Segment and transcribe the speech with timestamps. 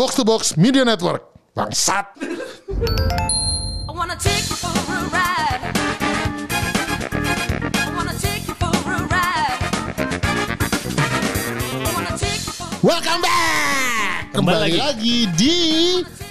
[0.00, 1.28] Box to Box Media Network.
[1.52, 2.16] Bangsat.
[2.16, 5.60] I wanna take you for a ride.
[7.68, 9.60] I wanna take you for a ride.
[11.84, 14.32] I wanna take you for Welcome back.
[14.32, 14.80] Kembali Kembali, lagi.
[14.80, 15.56] lagi di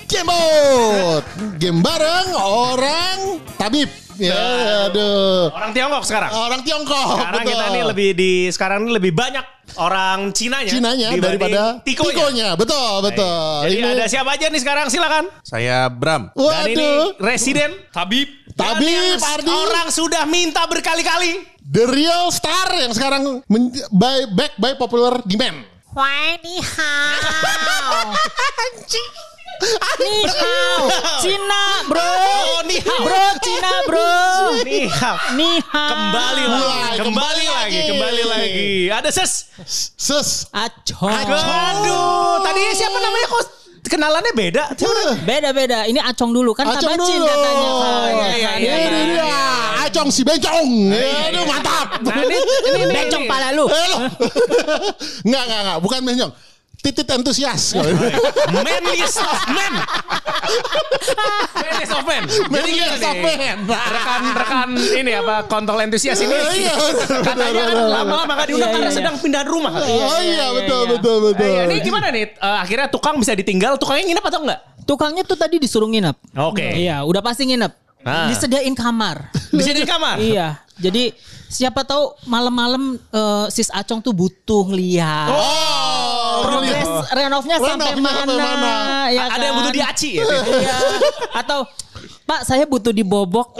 [0.09, 1.21] Gamebot.
[1.61, 4.08] Game bareng orang tabib.
[4.19, 5.47] Ya, aduh.
[5.55, 6.31] Orang Tiongkok sekarang.
[6.35, 7.15] Orang Tiongkok.
[7.15, 7.51] Sekarang betul.
[7.55, 9.45] kita nih lebih di sekarang ini lebih banyak
[9.79, 12.11] orang Cina nya daripada Tikonya.
[12.11, 12.49] Tikonya.
[12.59, 13.69] Betul, betul.
[13.69, 13.89] Jadi ini...
[13.95, 15.31] ada siapa aja nih sekarang silakan.
[15.47, 16.35] Saya Bram.
[16.35, 16.51] Waduh.
[16.51, 16.89] Dan ini
[17.23, 18.27] residen Tabib.
[18.59, 21.47] Tabib Orang sudah minta berkali-kali.
[21.63, 23.45] The real star yang sekarang
[23.93, 25.63] by back by popular demand.
[25.95, 26.59] Why ni.
[29.59, 30.43] 你好
[31.19, 31.99] ，Cina bro.
[31.99, 33.03] Oh, ni hao.
[33.03, 34.07] Bro, Cina bro.
[34.63, 34.87] Nih,
[35.35, 35.89] Ni hao.
[35.91, 37.89] kembali lagi, kembali, kembali lagi, lagi.
[37.91, 38.69] kembali lagi.
[38.89, 39.51] Ada ses.
[39.99, 40.47] Ses.
[40.55, 41.11] Acong.
[41.11, 43.43] Aduh, tadi siapa namanya kok
[43.89, 44.63] kenalannya beda?
[44.79, 45.19] Siapa namanya?
[45.27, 45.79] Beda beda.
[45.87, 47.27] Ini Acong dulu kan Acong tabacin dulu.
[47.27, 47.69] katanya.
[47.69, 49.31] Oh, Iya, iya, iya, iya, iya.
[49.83, 50.69] Acong si Bencong.
[50.93, 51.99] Aduh, mantap.
[51.99, 53.67] Nah, ini, ini, ini, Becong pala lu.
[53.67, 53.95] Eh.
[55.27, 55.77] Enggak, enggak, enggak.
[55.83, 56.31] Bukan Bencong.
[56.79, 57.75] Titit antusias.
[58.55, 59.73] Manliest of men.
[61.59, 62.23] Manliest of men.
[62.23, 63.57] Jadi Manliest gini of nih, men.
[63.67, 66.31] Rekan-rekan ini apa kontol entusias ini.
[66.31, 67.89] Iya, betul, Katanya kan betul, betul.
[67.99, 69.71] lama-lama gak diundang Iya, karena iya, sedang pindah rumah.
[69.75, 71.51] Oh iya, betul, betul, betul.
[71.67, 72.25] ini gimana nih?
[72.31, 73.75] Eh, akhirnya tukang bisa ditinggal.
[73.75, 74.59] Tukangnya nginep atau enggak?
[74.87, 76.15] Tukangnya tuh tadi disuruh nginep.
[76.39, 76.79] Oke.
[76.79, 77.71] Iya, udah pasti nginep.
[78.07, 78.31] Ah.
[78.31, 79.27] Disediain kamar.
[79.51, 80.15] Bisa di kamar.
[80.23, 80.63] iya.
[80.79, 81.11] Jadi
[81.51, 85.29] siapa tahu malam-malam eh, sis Acong tuh butuh ngeliat.
[85.31, 88.23] Oh, Progres renovnya sampai mana?
[88.23, 88.73] sampai mana?
[89.11, 89.59] Ya Ada yang kan?
[89.59, 90.23] butuh diaci ya?
[90.23, 90.77] Iya.
[91.35, 91.67] Atau
[92.23, 93.59] Pak saya butuh dibobok.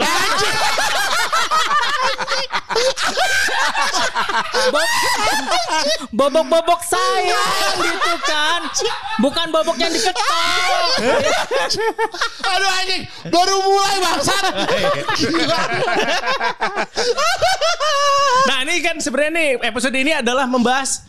[4.70, 4.98] Bob-
[6.10, 7.40] Bobok-bobok saya
[7.78, 8.60] gitu kan.
[9.18, 10.26] Bukan bobok yang diketok.
[12.42, 14.44] Aduh anjing, baru mulai bangsat.
[18.46, 21.06] Nah ini kan sebenarnya nih episode ini adalah membahas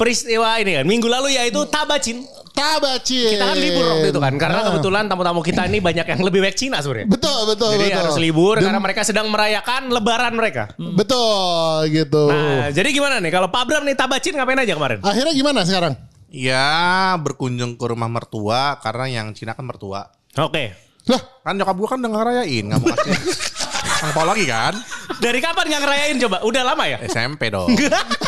[0.00, 0.84] peristiwa ini kan.
[0.84, 2.24] Minggu lalu yaitu Tabacin.
[2.50, 3.36] Tabacin.
[3.36, 4.32] Kita kan libur waktu itu kan.
[4.34, 4.66] Karena Ah.
[4.66, 7.06] kebetulan tamu-tamu kita ini banyak yang lebih back Cina sebenarnya.
[7.06, 8.00] Betul, betul, Jadi betul.
[8.00, 10.72] harus libur Dan- karena mereka sedang merayakan lebaran mereka.
[10.76, 12.24] Betul gitu.
[12.26, 14.98] Nah, jadi gimana nih kalau Pak Bram nih Tabacin ngapain aja kemarin?
[15.00, 15.94] Akhirnya gimana sekarang?
[16.28, 16.68] Ya
[17.16, 20.08] berkunjung ke rumah mertua karena yang Cina kan mertua.
[20.36, 20.72] Oke.
[21.06, 23.10] Lah, Kan nyokap gue kan udah ngerayain, nggak mau kasih
[24.04, 24.74] angpau lagi kan?
[25.18, 26.36] Dari kapan nggak ngerayain coba?
[26.46, 26.98] Udah lama ya?
[27.04, 27.68] SMP dong.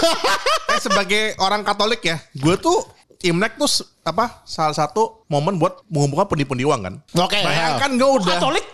[0.73, 2.83] eh sebagai orang Katolik ya, gue tuh
[3.23, 3.71] Imlek tuh
[4.03, 6.95] apa salah satu momen buat mengumpulkan pundi-pundi uang kan.
[7.23, 7.39] Oke.
[7.39, 8.37] Bayangkan gue udah.
[8.39, 8.67] Katolik?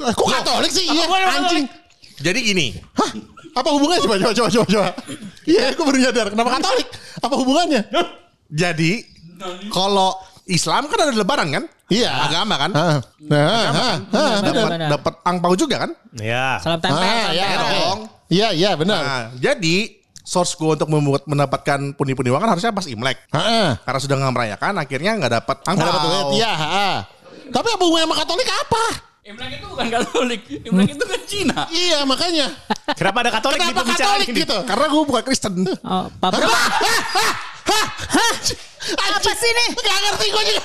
[0.00, 0.84] Kok Katolik sih?
[0.90, 1.66] Iya, anjing.
[2.20, 2.66] Jadi gini,
[2.98, 3.10] Hah?
[3.50, 4.88] Apa hubungannya coba coba coba coba coba.
[5.46, 6.88] Iya, aku baru nyadar kenapa Katolik?
[7.22, 7.82] Apa hubungannya?
[8.50, 9.06] jadi
[9.70, 10.18] kalau
[10.50, 11.64] Islam kan ada lebaran kan?
[11.86, 12.10] Iya.
[12.26, 12.70] Agama kan?
[12.74, 13.38] Ah, Nah,
[13.70, 14.90] ah, ah, benar.
[14.98, 15.90] Dapat angpau juga kan?
[16.18, 16.58] Ya.
[16.58, 16.98] Salam tempel.
[17.00, 17.98] Ah, ya, dong.
[18.26, 19.00] Iya, iya, benar.
[19.00, 23.18] Nah, jadi source gue untuk membuat mendapatkan pundi-pundi uang kan harusnya pas Imlek.
[23.30, 23.68] Heeh.
[23.82, 25.86] Karena sudah nggak merayakan, akhirnya nggak dapat Nggak angpau.
[25.86, 26.24] dapat duit.
[26.38, 26.52] Iya.
[27.50, 28.84] Tapi apa hubungannya sama Katolik apa?
[29.30, 30.42] Imlek itu bukan Katolik.
[30.66, 31.58] Imlek itu kan Cina.
[31.70, 32.46] Iya, makanya.
[32.98, 34.40] Kenapa ada Katolik di Kenapa pembicaraan Katolik ini?
[34.42, 34.56] gitu?
[34.66, 35.52] Karena gue bukan Kristen.
[35.86, 36.50] Oh, Pak Bram.
[38.90, 39.64] Apa sih ini?
[39.78, 40.62] Gak ngerti gue juga.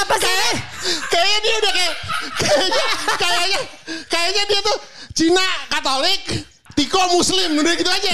[0.00, 0.50] Apa sih ini?
[1.12, 1.94] Kayaknya dia udah kayak
[2.40, 2.84] kayaknya
[3.20, 3.60] kayaknya
[4.08, 4.76] kayaknya dia tuh
[5.12, 6.22] Cina Katolik,
[6.72, 8.12] Tiko Muslim udah gitu aja.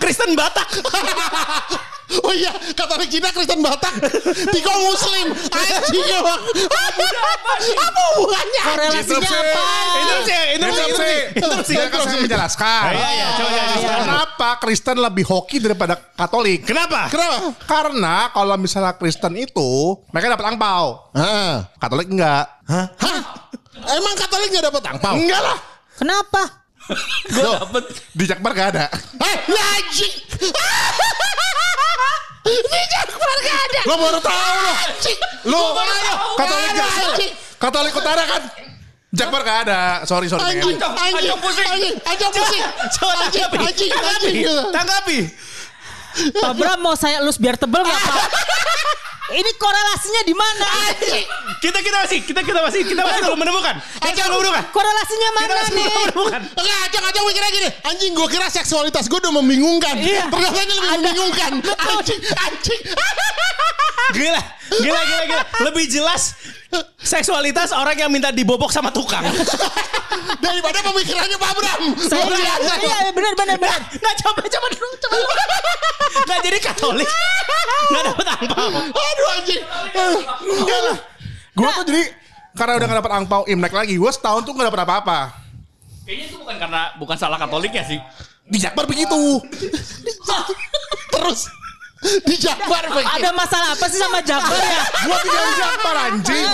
[0.00, 0.68] Kristen Batak.
[2.08, 4.00] Oh iya, Katolik Cina, Kristen Batak,
[4.48, 6.40] Tiko Muslim, anjing emang.
[6.40, 7.52] Apa
[8.16, 8.62] hubungannya?
[8.64, 9.64] Korelasinya apa?
[10.24, 11.16] Sih.
[11.36, 12.82] Itu sih kan saya menjelaskan.
[12.96, 13.98] Iya, iya, coba jelaskan.
[14.08, 16.64] Kenapa Kristen lebih hoki daripada Katolik?
[16.64, 17.12] Kenapa?
[17.12, 17.52] Kenapa?
[17.68, 21.12] Karena kalau misalnya Kristen itu mereka dapat angpau.
[21.76, 22.44] Katolik enggak.
[22.72, 22.88] Hah?
[23.88, 25.12] Emang Katolik gak dapat angpau?
[25.12, 25.58] Enggak lah.
[25.98, 26.42] Kenapa?
[27.34, 27.84] Gue dapet.
[28.16, 28.84] Di Jakbar gak ada.
[29.20, 30.14] Eh, anjing.
[32.48, 33.80] Di Jakbar gak ada.
[33.84, 34.72] Lo baru tahu lo.
[34.72, 35.18] Anjing.
[35.44, 35.62] Lo.
[36.36, 37.32] Katolik gak anjing.
[37.58, 38.42] Katolik Utara kan.
[39.08, 39.78] Jakbar gak ada.
[40.04, 40.56] Sorry sorry.
[40.56, 41.68] Anjing, anjing, pusing.
[41.68, 42.64] anjing, anjing pusing.
[42.96, 43.66] Coba Anjing, tanggapi.
[43.68, 44.44] anjing, anjing.
[44.72, 45.18] Tanggapi.
[46.18, 48.16] Pak Bram mau saya elus biar tebel nggak Pak?
[49.28, 50.66] Ini korelasinya di mana?
[51.60, 53.74] Kita kita masih kita kita masih kita masih belum menemukan.
[54.00, 54.64] Kita belum menemukan.
[54.72, 55.84] Korelasinya Kita mana masih nih?
[55.84, 56.40] belum menemukan.
[56.56, 56.78] Enggak,
[57.52, 57.68] gini.
[57.84, 59.94] Anjing, gue kira seksualitas gue udah membingungkan.
[59.98, 60.28] Iya.
[60.30, 60.96] Ternyata ini lebih Ada.
[60.96, 61.50] membingungkan.
[61.64, 62.82] Anjing, anjing.
[64.08, 64.42] Gila,
[64.80, 65.44] gila, gila, gila.
[65.68, 66.32] Lebih jelas
[67.00, 69.24] seksualitas orang yang minta dibobok sama tukang.
[70.44, 71.80] Daripada pemikirannya Pak Bram.
[72.04, 72.72] Saya biasa.
[72.84, 73.80] iya benar benar benar.
[73.92, 75.34] Nggak coba coba dulu coba dulu.
[76.28, 77.08] Nggak jadi Katolik.
[77.88, 78.68] Nggak dapat angpau.
[79.18, 79.62] Aduh anjing.
[80.54, 80.98] Enggak lah.
[81.52, 82.02] Gue tuh jadi
[82.54, 85.18] karena udah gak dapet angpau Imlek lagi, gue setahun tuh gak dapet apa-apa.
[86.02, 87.98] Kayaknya itu bukan karena bukan salah Katolik ya sih.
[88.46, 89.42] Di Jakbar begitu.
[91.10, 91.40] Terus
[92.24, 93.10] di Jabar begitu.
[93.10, 94.82] Ada masalah apa sih sama Jabar ya?
[95.02, 96.46] Gue tinggal di Jakbar anjing.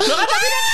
[0.00, 0.64] Loh kan tapi kan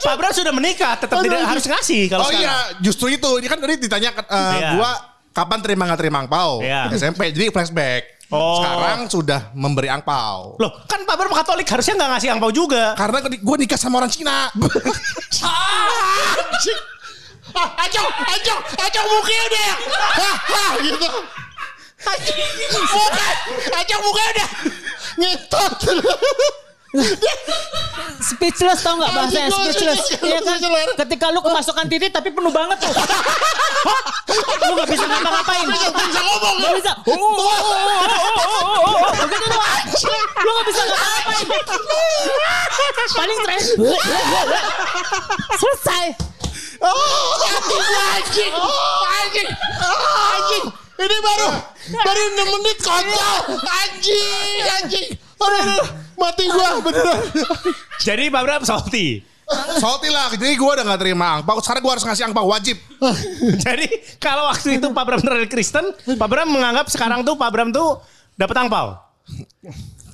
[0.00, 2.48] Pak Bram sudah menikah, tetap tidak harus ngasih kalau Oh sekarang.
[2.48, 3.30] iya, justru itu.
[3.36, 4.24] Ini kan tadi ditanya uh,
[4.56, 4.68] Iya.
[4.74, 4.90] gue
[5.30, 6.64] kapan terima gak terima angpau.
[6.64, 6.88] Iya.
[6.94, 8.19] SMP, jadi flashback.
[8.30, 8.62] Oh.
[8.62, 10.54] Sekarang sudah memberi angpau.
[10.62, 12.94] Loh, kan Pak Bram Katolik harusnya nggak ngasih angpau juga.
[12.94, 14.46] Karena gue nikah sama orang Cina.
[17.50, 19.70] Ah, acong, acong, acong mukanya udah.
[19.90, 21.08] Hah, hah, gitu.
[22.94, 23.26] Muka,
[23.74, 24.48] acong mukanya udah.
[25.18, 25.74] Ngetot.
[28.30, 29.50] speechless tau gak bahasanya?
[29.54, 30.18] Speechless.
[30.22, 30.58] iya kan?
[31.06, 32.92] Ketika lu kemasukan titik tapi penuh banget tuh.
[34.60, 35.66] Lu gak bisa ngapa-ngapain.
[35.66, 36.92] Gak bisa ngomong nggak bisa.
[40.38, 41.46] Lu gak bisa ngapa-ngapain.
[43.14, 43.66] Paling terakhir
[45.58, 46.04] selesai.
[46.80, 48.56] Oh, anjing,
[49.20, 50.64] anjing, anjing,
[50.96, 51.48] ini baru
[51.92, 55.08] baru 6 menit kocok, anjing, anjing.
[55.40, 55.86] Aduh, aduh,
[56.20, 57.20] mati gua beneran.
[58.04, 59.24] Jadi Pak Bram salty.
[59.82, 60.30] Salty lah.
[60.30, 61.58] Jadi gue udah gak terima angpau.
[61.58, 62.78] Sekarang gue harus ngasih angpau wajib.
[63.66, 63.88] Jadi
[64.22, 67.98] kalau waktu itu Pak Bram terlalu Kristen, Pak Bram menganggap sekarang tuh Pak Bram tuh
[68.38, 68.94] dapat angpau.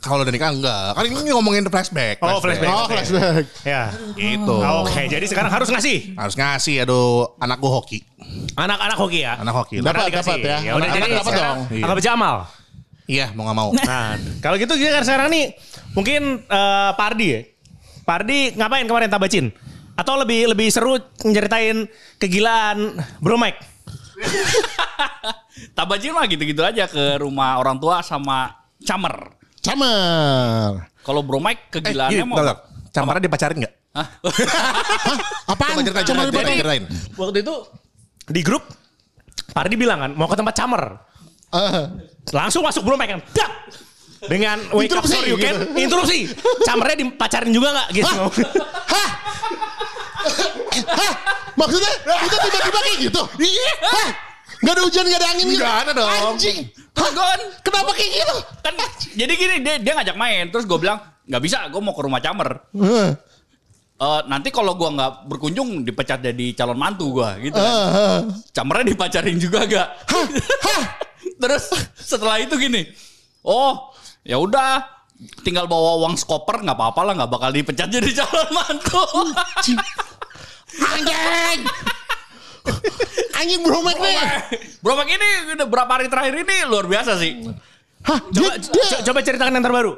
[0.06, 0.94] Kalau udah nikah enggak.
[0.94, 2.23] Kan ini ngomongin flashback.
[2.23, 2.70] Oh, flashback.
[2.70, 3.44] Oh, flashback.
[3.67, 3.90] Ya.
[4.14, 4.55] Gitu.
[4.87, 6.87] Oke, jadi sekarang harus ngasih Harus ngasih.
[6.87, 7.99] Aduh, anak gue hoki.
[8.56, 9.37] anak-anak hoki ya.
[9.43, 9.82] Anak hoki.
[9.82, 10.38] Dapat, dikasih.
[10.38, 10.58] dapat ya.
[10.62, 11.58] Ya udah jadi dapat dong.
[11.82, 12.37] Anggap aja amal.
[13.06, 13.70] Iya, mau gak mau.
[13.70, 15.55] Nah, kalau gitu kita sekarang nih
[15.94, 17.41] mungkin eh, Pardi ya.
[18.03, 19.47] Pardi ngapain kemarin tabacin?
[19.97, 21.87] Atau lebih lebih seru nyeritain
[22.20, 23.58] kegilaan Bro Mike?
[25.76, 28.53] Tabajin mah gitu-gitu aja ke rumah orang tua sama
[28.85, 29.32] camer.
[29.64, 30.85] Camer.
[31.00, 32.37] Kalau Bro Mike Eh, kegilaannya gini, mau.
[32.93, 33.75] Camarnya dipacarin gak?
[33.97, 34.09] Hah?
[35.49, 35.81] Apaan?
[35.81, 36.85] Coba ceritain, di ceritain.
[37.17, 37.55] Waktu itu
[38.29, 38.64] di grup
[39.56, 40.85] Pardi bilang kan mau ke tempat camer.
[41.46, 41.84] Eh,
[42.32, 43.20] Langsung masuk Mike kan.
[43.31, 43.50] Dak!
[44.26, 45.78] Dengan wake up sorry you can gitu.
[45.78, 46.26] interupsi.
[46.66, 48.14] Camernya dipacarin juga nggak gitu.
[48.90, 49.08] Hah?
[50.90, 51.12] Hah?
[51.54, 53.22] Maksudnya itu tiba-tiba kayak gitu?
[53.38, 53.72] Iya.
[53.87, 54.08] Hah?
[54.56, 55.62] Gak ada hujan, gak ada angin gitu?
[55.62, 56.10] Nggak ada dong.
[56.34, 56.58] Anjing.
[56.96, 58.37] Kan, Kenapa kayak gitu?
[58.64, 58.72] kan
[59.14, 62.20] jadi gini dia, dia ngajak main terus gue bilang nggak bisa gue mau ke rumah
[62.20, 63.10] camer Eh,
[63.96, 67.64] Eh, nanti kalau gua nggak berkunjung dipecat jadi calon mantu gua gitu kan.
[67.64, 68.20] eh.
[68.52, 69.88] Camernya dipacarin juga gak?
[71.37, 71.65] Terus
[72.11, 72.88] setelah itu gini,
[73.43, 73.93] oh
[74.23, 74.85] ya udah
[75.41, 79.03] tinggal bawa uang skoper nggak apa-apa lah nggak bakal dipecat jadi calon mantu.
[80.77, 81.61] Anjing.
[83.33, 84.17] Anjing bro Mike nih.
[84.81, 87.47] Bro Mak ini udah berapa hari terakhir ini luar biasa sih.
[88.03, 88.19] Hah?
[88.23, 89.93] Coba, Dia, dia, co- coba ceritakan yang terbaru.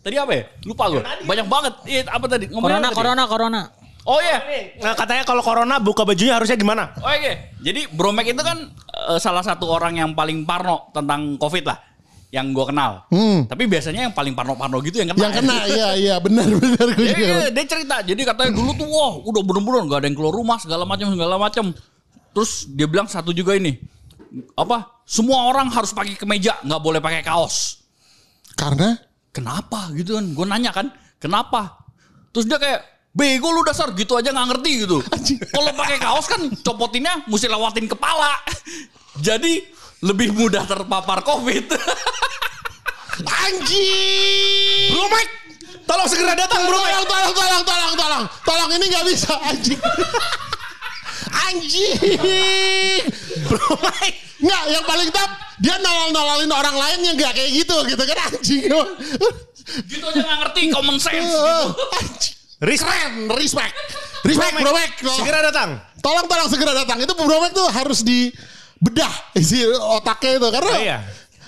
[0.00, 0.42] Tadi apa ya?
[0.64, 1.02] Lupa gue.
[1.02, 1.72] Banyak banget.
[1.84, 2.48] Iya, apa tadi?
[2.48, 2.96] Corona, Ngomongnya apa tadi?
[2.96, 3.62] corona, corona.
[4.10, 4.38] Oh iya.
[4.82, 6.90] Nah, katanya kalau corona buka bajunya harusnya gimana?
[6.98, 7.54] Oh iya.
[7.62, 8.58] Jadi Bro Mac itu kan
[9.06, 11.78] eh, salah satu orang yang paling parno tentang COVID lah.
[12.30, 12.92] Yang gue kenal.
[13.10, 13.46] Hmm.
[13.46, 15.22] Tapi biasanya yang paling parno-parno gitu yang kena.
[15.22, 17.26] yang kena, iya iya benar benar gue Iya, juga.
[17.26, 17.96] iya, dia cerita.
[18.02, 21.38] Jadi katanya dulu tuh wah udah bener-bener gak ada yang keluar rumah segala macam segala
[21.38, 21.64] macam.
[22.30, 23.78] Terus dia bilang satu juga ini.
[24.54, 25.02] Apa?
[25.02, 27.82] Semua orang harus pakai kemeja, nggak boleh pakai kaos.
[28.54, 28.94] Karena
[29.30, 30.26] Kenapa gitu kan?
[30.34, 30.90] Gue nanya kan,
[31.22, 31.86] kenapa?
[32.34, 34.98] Terus dia kayak bego lu dasar gitu aja nggak ngerti gitu.
[35.50, 38.38] Kalau pakai kaos kan copotinnya mesti lewatin kepala.
[39.18, 39.66] Jadi
[40.00, 41.64] lebih mudah terpapar COVID.
[43.20, 44.90] anjing.
[44.94, 45.32] Bro Mike,
[45.84, 47.04] tolong segera datang Bro Mike.
[47.04, 49.80] Tolong, tolong, tolong, tolong, tolong, tolong ini nggak bisa anjing.
[51.50, 53.06] Anjing.
[53.46, 54.18] Bro Mike.
[54.40, 58.72] Nggak, yang paling top dia nolol-nololin orang lain yang nggak kayak gitu gitu kan anjing.
[59.86, 61.60] gitu aja nggak ngerti common sense gitu.
[62.00, 62.39] Anjing.
[62.60, 62.92] Respect.
[62.92, 63.74] Keren, respect.
[64.28, 64.92] Respect Bro Mac.
[65.00, 65.80] Segera datang.
[65.98, 67.00] Tolong tolong segera datang.
[67.00, 70.98] Itu Bro Mac tuh harus dibedah isi otaknya itu karena Oh, iya.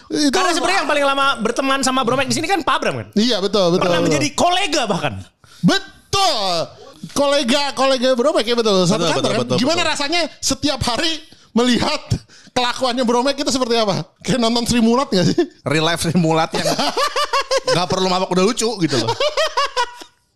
[0.08, 2.94] itu Karena sebenarnya yang paling lama berteman sama Bro Mike di sini kan Pak Bram
[2.96, 3.08] kan.
[3.12, 3.84] Iya betul betul.
[3.84, 4.06] Pernah betul.
[4.08, 5.14] menjadi kolega bahkan.
[5.60, 6.48] Betul.
[7.12, 8.72] Kolega kolega Bro Mac ya betul.
[8.84, 9.40] Satu Betul, kantor betul, kan.
[9.44, 9.92] betul, Gimana betul.
[9.92, 11.12] rasanya setiap hari
[11.52, 12.00] melihat
[12.52, 14.08] kelakuannya Bro Mac itu seperti apa?
[14.24, 15.36] Kayak nonton Sri Mulat gak sih?
[15.68, 16.64] Real life Sri Mulat yang
[17.76, 19.12] gak perlu mabok udah lucu gitu loh.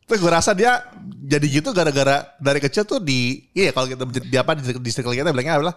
[0.07, 4.37] Tapi gue rasa dia jadi gitu gara-gara dari kecil tuh di iya kalau kita di
[4.39, 5.75] apa di, di circle kita bilangnya adalah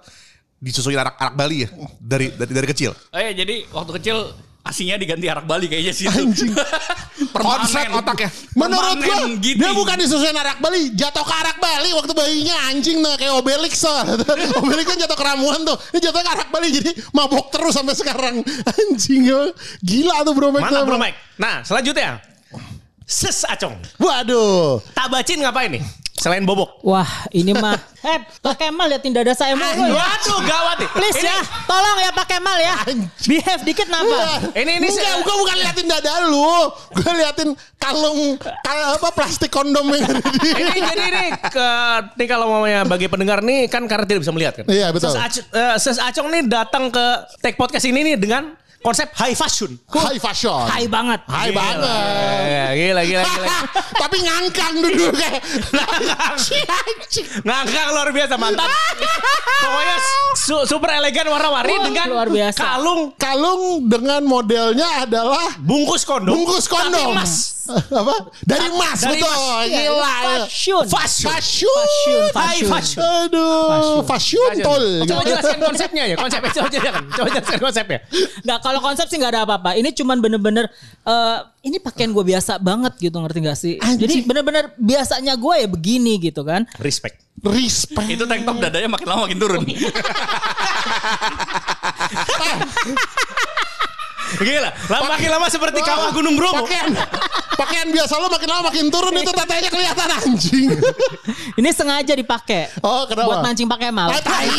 [0.62, 2.93] disusuin anak anak Bali ya dari dari dari kecil.
[2.93, 4.17] Oh iya, jadi waktu kecil
[4.59, 6.05] Aslinya diganti arak Bali kayaknya sih.
[6.05, 6.51] Anjing.
[7.33, 8.29] Konsep otaknya.
[8.59, 9.55] Menurut gua Permanen gitu.
[9.55, 13.79] dia bukan disusuin arak Bali, jatuh ke arak Bali waktu bayinya anjing nah kayak Obelix
[13.79, 13.89] so.
[14.62, 15.74] Obelix kan jatuh ke ramuan tuh.
[15.95, 18.43] Ini jatuh ke arak Bali jadi mabok terus sampai sekarang.
[18.77, 19.31] Anjing
[19.79, 20.69] gila tuh Bro Mike.
[20.69, 20.83] Tuh.
[20.86, 21.17] bro Mike.
[21.39, 22.19] Nah selanjutnya.
[23.10, 23.74] Ses Acong.
[23.98, 24.86] Waduh.
[24.94, 25.82] Tabacin ngapain nih?
[26.13, 26.84] Selain bobok.
[26.84, 27.74] Wah, ini mah.
[28.00, 29.92] Eh, Pak Kemal liatin dada saya mulu ya.
[29.92, 30.89] Waduh gawat nih.
[30.96, 32.75] Please Ini- ya, tolong ya Pak Kemal ya.
[33.28, 34.39] Behave dikit napa?
[34.56, 36.48] Ini- ini Enggak, saya- gue bukan liatin dada lu.
[36.96, 40.00] Gue liatin kalung kal apa plastik kondom di.
[40.00, 41.68] ini jadi ini ke
[42.16, 44.66] nih kalau mamanya bagi pendengar nih kan karena tidak bisa melihat kan.
[44.72, 45.12] Iya, betul.
[45.12, 47.06] Ses, Ac- eh, Ses Acong nih datang ke
[47.42, 49.75] Take Podcast ini nih dengan konsep high fashion.
[49.86, 50.55] High fashion.
[50.65, 51.19] Hai banget.
[51.27, 51.59] High Gila.
[51.59, 52.71] banget.
[52.79, 53.57] Gila, gila, gila.
[54.01, 55.41] Tapi ngangkang dulu kayak.
[57.45, 58.69] Ngangkang luar biasa mantap.
[59.59, 59.95] Pokoknya
[60.36, 62.59] su- super elegan warna-warni Wah, dengan luar biasa.
[62.59, 66.31] kalung Kalung dengan modelnya adalah bungkus kondom.
[66.33, 66.95] bungkus kondom.
[67.12, 67.59] Tapi emas.
[67.69, 68.15] Apa?
[68.43, 69.29] Dari emas, Dari betul.
[69.29, 69.65] emas.
[69.69, 70.13] Iya, Gila.
[70.19, 70.83] Fashion.
[70.89, 71.29] Fashion.
[71.29, 71.79] Fashion.
[71.79, 72.69] Fashion, fashion.
[72.69, 73.01] fashion.
[73.29, 74.85] Aduh, fashion tol.
[75.05, 77.03] Coba jelaskan konsepnya ya, konsepnya coba jelaskan.
[77.13, 77.99] Coba jelaskan konsepnya.
[78.45, 79.71] Nggak, kalau konsep sih nggak ada apa-apa.
[79.77, 80.65] Ini cuman bener-bener
[81.05, 83.75] eh, ini pakaian gue biasa banget gitu ngerti gak sih?
[83.77, 86.63] Jadi bener-bener biasanya gue ya begini gitu kan.
[86.79, 87.19] Respect.
[87.39, 88.07] Respect.
[88.07, 89.63] Itu tank top dadanya makin lama makin turun.
[94.38, 96.62] Gila, lama makin lama seperti kawah Gunung Bromo.
[96.62, 96.93] Pakaian,
[97.57, 100.69] pakaian biasa lo makin lama makin turun itu tetenya kelihatan anjing.
[101.57, 102.69] Ini sengaja dipakai.
[102.86, 103.25] Oh, kenapa?
[103.25, 104.09] Buat mancing Pak Kemal.
[104.13, 104.50] Ah, tai,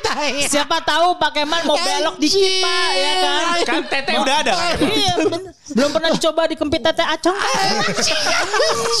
[0.00, 0.32] tai.
[0.52, 3.44] Siapa tahu Pak Kemal mau belok dikit Pak ya kan.
[3.68, 4.52] Kan tete udah ada.
[4.80, 5.52] Iya, bener.
[5.76, 7.36] belum pernah dicoba dikempit tete acong.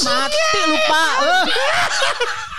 [0.04, 1.04] Mati lupa.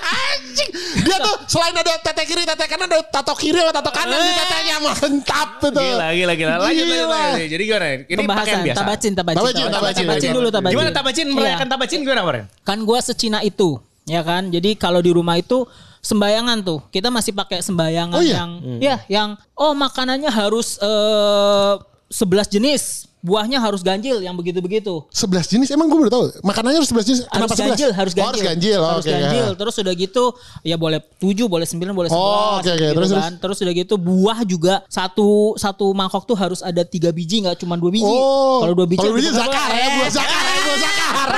[0.00, 0.70] Anjing.
[1.02, 4.32] Dia tuh selain ada tete kiri, tete kanan ada tato kiri sama tato kanan di
[4.32, 5.68] tetenya mantap itu.
[5.74, 6.52] Gila, gila, gila.
[6.60, 7.10] Lanjut, lanjut, Gila.
[7.10, 7.48] lanjut.
[7.50, 7.86] Jadi gimana?
[8.06, 8.78] Ini pakaian biasa.
[8.78, 10.04] tabacin, tabacin, Tabacin, tabacin.
[10.06, 10.74] tabacin dulu tabacin.
[10.74, 11.72] Gimana tabacin merayakan Iya.
[11.74, 12.44] tabacin gimana kemarin?
[12.62, 13.68] Kan gue secina itu,
[14.04, 14.46] ya kan.
[14.48, 15.66] Jadi kalau di rumah itu
[16.00, 18.36] sembayangan tuh, kita masih pakai sembayangan Oh iya?
[18.44, 21.72] yang, ya, yang oh makanannya harus eh
[22.08, 22.82] 11 jenis,
[23.18, 25.08] buahnya harus ganjil, yang begitu-begitu.
[25.08, 26.24] 11 jenis emang gue baru tahu.
[26.44, 27.20] Makanannya harus 11 jenis.
[27.24, 27.64] harus Kenapa 11?
[27.64, 28.28] ganjil, harus Oh, ganjil.
[28.28, 28.78] harus ganjil.
[28.78, 29.44] Oh, harus oke, ganjil.
[29.48, 29.56] ya.
[29.56, 30.24] Terus udah gitu
[30.62, 32.20] ya boleh 7, boleh 9, boleh 11.
[32.20, 32.76] Oh, oke, oke.
[32.76, 33.32] gitu Terus, kan.
[33.40, 37.74] Terus udah gitu buah juga satu satu mangkok tuh harus ada tiga biji nggak cuma
[37.74, 38.04] dua biji.
[38.04, 41.28] Oh, Kalau dua biji kalau biji zakar ya, buah zakar ya, buah zakar.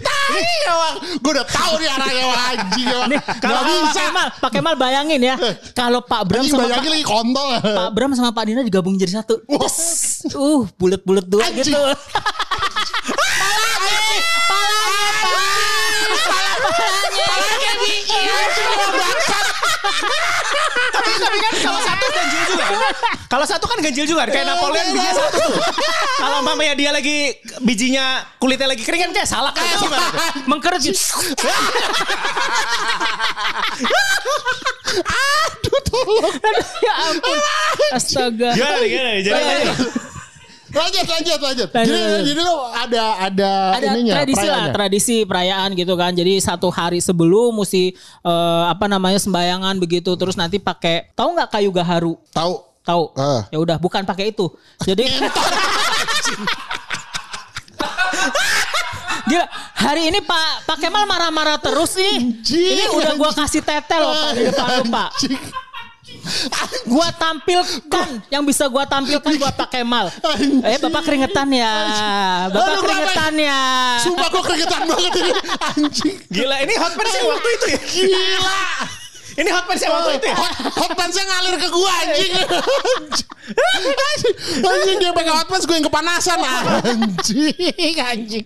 [0.00, 0.96] Tai emang.
[1.20, 3.08] Gue udah tahu nih arahnya anjing emang.
[3.12, 4.00] Nih, kalau Nggak Pak bisa.
[4.08, 5.36] Kemal, Pak Kemal bayangin ya,
[5.76, 7.48] kalau Pak Bram sama bayangin Pak, lagi kontol.
[7.60, 9.42] Pak Bram sama Pak Dina digabung jadi satu.
[9.44, 9.76] Des.
[10.32, 11.68] Uh, bulat-bulat dua Anjing.
[11.68, 11.82] gitu.
[13.02, 15.36] Palanya, palanya, Pak.
[17.12, 17.26] Palanya.
[20.92, 22.80] Tapi tapi kan kalau satu ganjil juga kan?
[23.32, 25.56] Kalau satu kan ganjil juga kayak Napoleon bijinya satu tuh.
[26.20, 27.32] Kalau mamanya dia lagi
[27.64, 30.08] bijinya kulitnya lagi kering kan kayak salak kayak gimana?
[30.44, 31.00] Mengkerut gitu.
[35.08, 36.36] Aduh tolong.
[36.86, 37.38] ya ampun.
[37.96, 38.50] Astaga.
[38.52, 39.12] Gimana gimana?
[39.24, 39.42] Jadi
[40.72, 41.68] Lanjut, lanjut, lanjut.
[41.68, 44.72] Jadi, jadi lo ada ada, ada ininya, tradisi lah perayaannya.
[44.72, 50.32] tradisi perayaan gitu kan jadi satu hari sebelum mesti eh, apa namanya sembayangan begitu terus
[50.32, 52.54] nanti pakai tahu nggak kayu gaharu Tahu.
[52.82, 53.44] tahu Ah.
[53.48, 54.48] ya udah bukan pakai itu
[54.80, 55.04] jadi
[59.22, 62.42] Gila, hari ini Pak Pak Kemal marah-marah terus nih.
[62.42, 65.08] Anjing, Ini udah gua kasih tete loh Pak di depan lu Pak.
[66.92, 70.10] Gua tampilkan yang bisa gua tampilkan buat Pak Kemal.
[70.22, 70.62] Anjing.
[70.62, 71.74] Eh Bapak keringetan ya.
[72.50, 73.60] Bapak Aduh, keringetan ya.
[74.02, 75.32] Sumpah gue keringetan banget ini.
[75.78, 76.16] Anjing.
[76.30, 77.80] Gila ini hot pants yang waktu itu ya?
[77.82, 79.01] Gila.
[79.32, 80.36] Ini hot pants yang waktu itu ya?
[80.36, 82.32] Hot, hot pants-nya ngalir ke gua anjing.
[82.36, 84.34] Anjing,
[84.72, 87.96] anjing dia pakai hot pants gue yang kepanasan anjing.
[87.96, 88.44] Anjing.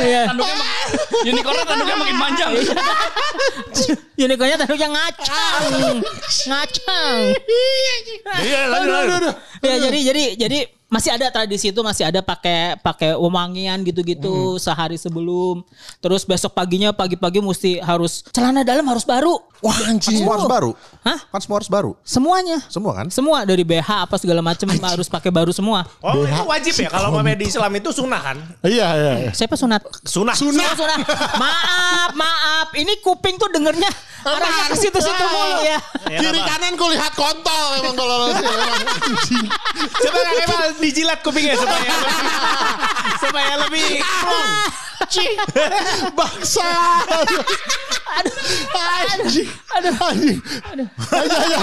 [0.00, 0.22] Iya.
[0.32, 0.56] Tanduknya
[1.28, 2.50] unicornnya tanduknya makin panjang.
[4.16, 5.62] Unicornnya tanduknya ngacang.
[6.48, 7.16] Ngacang.
[8.40, 9.34] Iya, lanjut, lanjut.
[9.62, 10.58] Ya jadi jadi jadi
[10.92, 13.88] masih ada tradisi itu masih ada pakai pakai wewangian Hmm.
[13.88, 15.64] gitu-gitu sehari sebelum.
[15.98, 19.40] Terus besok paginya pagi-pagi mesti harus celana dalam harus baru.
[19.62, 20.20] Wah anjing.
[20.20, 20.70] Semua harus baru.
[21.00, 21.18] Hah?
[21.32, 21.90] Kan semua harus baru.
[22.04, 22.58] Semuanya.
[22.68, 23.06] Semua kan?
[23.08, 25.86] Semua dari BH apa segala macam harus pakai baru semua.
[26.02, 28.36] Oh itu wajib ya kalau mamanya di Islam itu sunnah kan?
[28.60, 29.12] Iya iya.
[29.24, 29.30] iya.
[29.32, 29.80] Siapa sunat?
[30.04, 30.34] Sunnah.
[30.36, 30.66] Sunnah.
[30.66, 30.98] Oh, sunat.
[31.38, 32.68] Maaf, maaf.
[32.74, 33.88] Ini kuping tuh dengernya
[34.22, 35.78] arahnya ke situ-situ mulu ya.
[36.10, 36.50] Ya, Kiri apa?
[36.54, 38.18] kanan gue lihat kontol emang kalau.
[40.02, 40.18] Coba
[40.82, 41.94] dijilat kupingnya supaya
[43.22, 44.50] supaya lebih plong.
[45.02, 45.34] Anjing.
[46.14, 46.68] Bangsa.
[47.10, 47.42] Aduh.
[49.18, 49.48] Anjing.
[49.78, 49.94] Aduh.
[49.98, 50.38] Anjing.
[51.10, 51.58] Aja.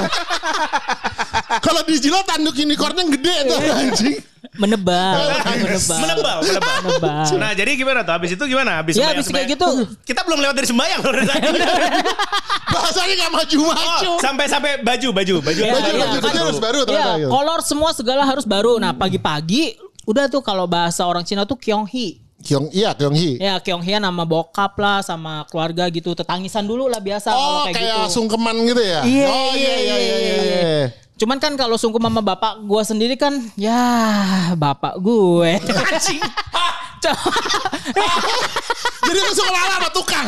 [1.59, 4.17] Kalau dijilat tanduk unicornnya gede tuh anjing.
[4.59, 5.15] Menebal.
[5.47, 5.99] Menebal.
[6.03, 6.77] Menebal, menebal.
[6.83, 7.25] Menebal.
[7.39, 8.13] Nah jadi gimana tuh?
[8.19, 8.83] Habis itu gimana?
[8.83, 9.67] Habis Ya habis kayak gitu.
[10.03, 11.47] Kita belum lewat dari sembahyang loh dari tadi.
[12.75, 14.11] Bahasanya gak maju-maju.
[14.13, 15.61] Oh, sampai sampai baju, baju, baju.
[15.63, 17.27] Ya, Baju, iya, baju, baju harus baru gitu.
[17.31, 18.77] kolor semua segala harus baru.
[18.77, 19.73] Nah, pagi-pagi
[20.05, 22.21] udah tuh kalau bahasa orang Cina tuh Kyonghi.
[22.39, 23.35] Kyong, iya Kyong Hee.
[23.35, 26.15] Ya, Kyonghi nama bokap lah sama keluarga gitu.
[26.15, 28.13] Tetangisan dulu lah biasa Oh kalau kayak, kayak gitu.
[28.15, 29.01] sungkeman gitu ya?
[29.03, 30.35] Iya, oh iya iya iya iya.
[30.39, 30.83] iya.
[31.19, 35.59] Cuman kan kalau sungkem sama bapak gua sendiri kan ya bapak gue.
[35.59, 36.23] Anjing.
[39.03, 40.27] Jadi lu suka lala sama tukang.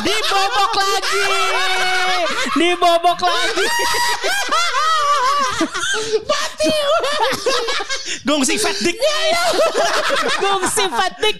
[0.00, 1.22] Dibobok lagi.
[2.56, 3.66] Dibobok lagi.
[8.24, 8.96] Gongsi fat dick.
[10.40, 11.36] Gongsi fatik.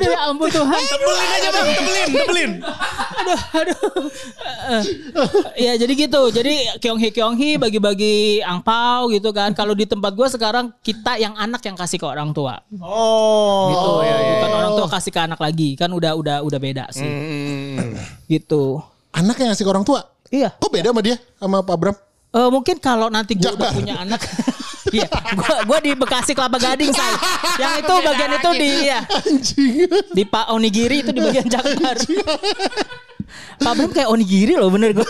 [0.00, 0.80] Aduh ya ampun Tuhan.
[0.80, 2.52] Tebelin aja bang, tebelin, tebelin.
[3.20, 4.00] aduh aduh.
[5.54, 6.22] Ya jadi gitu.
[6.32, 9.52] Jadi Kyonghi Kyonghi bagi-bagi angpau gitu kan.
[9.52, 12.64] Kalau di tempat gue sekarang kita yang anak yang kasih ke orang tua.
[12.80, 13.90] Oh, gitu.
[14.40, 15.76] Bukan orang tua kasih ke anak lagi.
[15.76, 17.04] Kan udah udah udah beda sih.
[18.24, 18.80] Gitu.
[19.12, 20.00] Anak yang ngasih ke orang tua.
[20.30, 20.48] iya.
[20.56, 21.96] Kok beda sama dia sama Pak Bram?
[22.30, 24.22] Eh, mungkin kalau nanti gue udah punya anak
[24.88, 27.12] Iya, gua gua di Bekasi Kelapa Gading say.
[27.60, 29.84] Yang itu bagian itu di ya, Anjing.
[30.16, 32.00] di Pak Onigiri itu di bagian Jakbar.
[33.60, 35.04] Pak Bram kayak onigiri loh bener gue.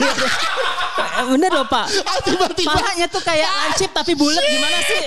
[1.20, 1.86] Bener loh Pak.
[2.04, 5.00] Ah, tiba-tiba Palanya tuh kayak lancip tapi bulat gimana sih?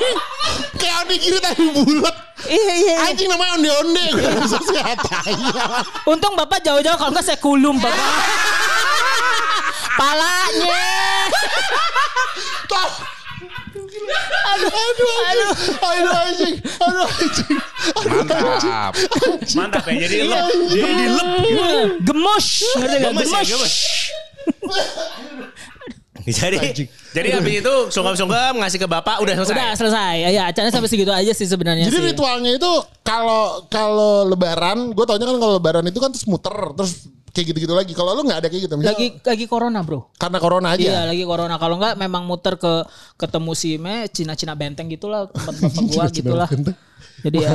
[0.80, 2.16] kayak onigiri tapi bulat.
[2.48, 2.76] Iya iya.
[2.80, 2.96] iya.
[3.12, 4.06] Anjing namanya onde-onde.
[4.16, 5.64] Gue bisa sehat aja.
[6.08, 8.00] Untung Bapak jauh-jauh kalau enggak saya kulum Bapak.
[10.00, 10.84] Palanya.
[14.54, 15.50] Aduh, aduh, aduh,
[15.82, 17.58] aduh, anjing, aduh, anjing,
[18.06, 18.92] Mantap.
[19.58, 20.06] mantap ya.
[20.06, 21.28] Jadi lep, jadi dilep.
[22.06, 22.48] Gemus.
[22.78, 23.12] Ngerti nggak?
[23.12, 23.74] Gemes ya, Gemus.
[24.54, 24.94] gemes.
[26.24, 29.56] Jadi, jadi habis itu sungkem-sungkem ngasih ke bapak udah selesai.
[29.60, 30.14] Udah selesai.
[30.32, 32.06] Ya acaranya sampai segitu aja sih sebenarnya Jadi sih.
[32.16, 32.72] ritualnya itu
[33.04, 37.74] kalau kalau lebaran, gue taunya kan kalau lebaran itu kan terus muter, terus kayak gitu-gitu
[37.74, 37.92] lagi.
[37.92, 40.08] Kalau lu nggak ada kayak gitu, misalnya lagi lagi corona bro.
[40.16, 40.86] karena corona aja.
[40.86, 41.58] Iya lagi corona.
[41.58, 42.86] Kalau enggak memang muter ke
[43.16, 46.46] ketemu si Me Cina-Cina benteng gitulah tempat bapak gua gitulah.
[46.48, 46.78] benteng.
[47.24, 47.52] Jadi ya.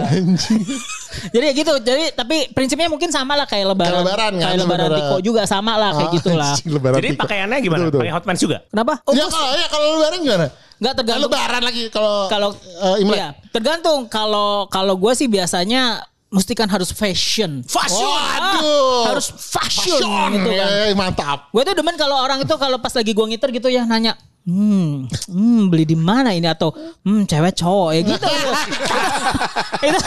[1.34, 1.72] Jadi ya gitu.
[1.78, 3.90] Jadi tapi prinsipnya mungkin sama lah kayak lebaran.
[3.90, 4.98] Kayak lebaran kan, Kayak lebaran sebenarnya.
[5.04, 6.52] Tiko juga sama lah kayak Ah, gitulah.
[6.66, 7.20] lebaran Jadi Tiko.
[7.20, 7.78] pakaiannya gimana?
[7.78, 8.00] Betul, betul.
[8.00, 8.58] Pakai hot pants juga?
[8.66, 8.94] Kenapa?
[9.04, 10.46] Oh, Ya kalau ya kalau lebaran gimana?
[10.78, 11.24] Enggak tergantung.
[11.28, 12.48] lebaran lagi kalau Kalau
[12.96, 13.18] Imlek.
[13.18, 13.98] Iya, tergantung.
[14.08, 17.64] Kalau kalau gue sih biasanya mesti kan harus fashion.
[17.64, 18.04] Fashion.
[18.04, 19.12] Waduh.
[19.12, 20.00] harus fashion,
[20.36, 20.68] gitu kan.
[20.88, 21.48] Eh, mantap.
[21.52, 24.12] Gue tuh demen kalau orang itu kalau pas lagi gue ngiter gitu ya nanya,
[24.44, 26.72] hmm, hmm beli di mana ini atau
[27.04, 28.28] hmm cewek cowok ya gitu.
[29.88, 29.98] itu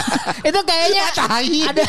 [0.45, 1.03] itu kayaknya
[1.69, 1.83] ada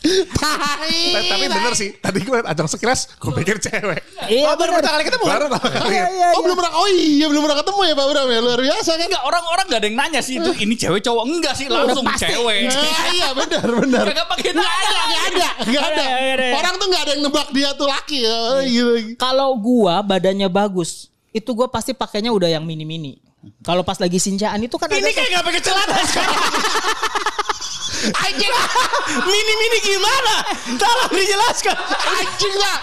[0.00, 0.96] Tai.
[1.12, 1.92] Ta- Tapi bener sih.
[1.94, 4.00] Tadi gue ajang sekilas, gue pikir cewek.
[4.26, 5.24] Iya, oh, baru pertama kali ketemu.
[5.24, 5.92] Baru pertama kali.
[5.92, 6.40] Iya, iya, Oh iya.
[6.40, 6.72] belum pernah.
[6.72, 9.06] Oh iya belum pernah ketemu ya Pak Bram ya luar biasa kan.
[9.06, 12.24] Enggak orang-orang gak ada yang nanya sih itu ini cewek cowok enggak sih langsung pasti.
[12.26, 12.58] cewek.
[12.66, 14.04] Nah, iya benar benar.
[14.08, 15.06] Kagak pakai Nggak ada, nanya.
[15.10, 15.84] nggak ada, nggak
[16.32, 16.46] ada.
[16.56, 18.18] Orang tuh nggak ada yang nebak dia tuh laki.
[18.20, 18.38] ya.
[18.62, 19.14] Gitu.
[19.14, 20.90] Kalau gua badannya bagus,
[21.30, 23.20] itu gua pasti pakainya udah yang mini-mini.
[23.60, 26.36] Kalau pas lagi sinjaan itu kan Ini kayak gak pakai celana sekarang.
[28.00, 28.52] Anjing,
[29.28, 30.34] Mini-mini gimana?
[30.80, 31.76] Tolong dijelaskan.
[32.16, 32.76] anjing lah.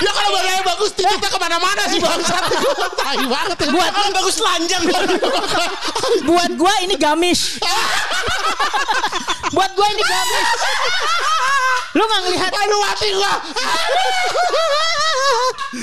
[0.00, 2.44] Dia kalau badannya bagus, titiknya ke mana-mana sih bangsat.
[3.02, 3.56] Tai banget.
[3.58, 3.68] ya.
[3.74, 4.82] Buat kalau bagus telanjang.
[6.30, 7.58] buat gua ini gamis.
[9.50, 10.48] Buat gua ini gamis.
[11.90, 13.34] Lu nggak ngelihat Aduh mati gua.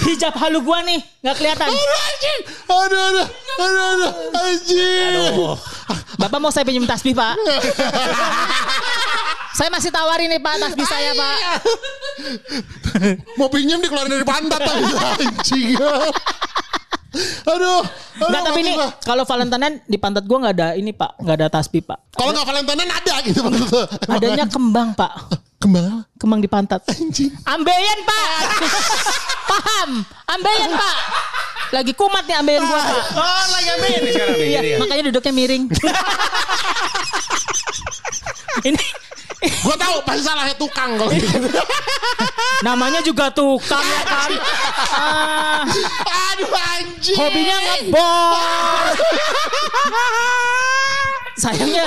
[0.08, 1.68] hijab halu gua nih nggak kelihatan.
[1.68, 2.40] Aduh anjing.
[2.68, 3.28] Aduh aduh.
[3.58, 4.12] Aduh aduh.
[4.36, 5.14] Anjing.
[6.18, 7.36] Bapak mau saya pinjam tasbih pak?
[9.58, 11.36] saya masih tawarin nih pak tasbih saya pak.
[13.38, 15.78] Mau pinjam dikeluarin dari pantat anjing.
[17.48, 17.82] Aduh.
[17.84, 21.48] aduh, Nggak tapi ini kalau Valentine di pantat gua nggak ada ini pak, nggak ada
[21.50, 22.00] tasbih pak.
[22.14, 23.86] Kalau nggak Valentine ada gitu maksudnya.
[24.10, 25.12] Adanya kembang pak,
[25.58, 26.82] kembang kembang di pantat.
[26.90, 27.32] Anjing.
[27.46, 28.40] Ambeien pak,
[29.52, 29.90] paham?
[30.30, 30.98] Ambeien pak.
[31.68, 33.04] Lagi kumat nih ambeien gua pak.
[33.20, 34.38] Oh lagi ambil ini sekarang.
[34.38, 34.78] Iya, Jadi ya.
[34.80, 35.64] makanya duduknya miring.
[38.70, 38.84] ini
[39.38, 41.46] Gua tahu pasti salahnya tukang kalau gitu.
[42.66, 44.32] namanya juga tukang ya kan.
[44.98, 45.62] Ah,
[46.34, 47.14] Aduh anjing.
[47.18, 48.86] hobinya ngebor.
[51.38, 51.86] Sayangnya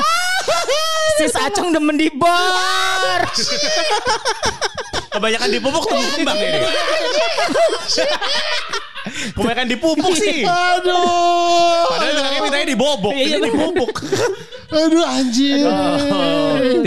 [1.19, 3.27] sis Acung demen di bar.
[5.11, 6.61] Kebanyakan dipupuk tuh kembang ini.
[9.35, 10.47] Kebanyakan dipupuk sih.
[10.47, 11.91] Aduh.
[11.91, 13.11] Padahal bilangnya mintanya dibobok.
[13.11, 13.91] Iya, Ini iya, dipupuk.
[14.71, 15.67] Aduh anjing.